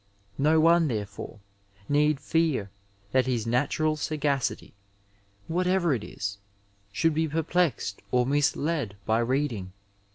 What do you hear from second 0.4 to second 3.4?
one therefore need fear that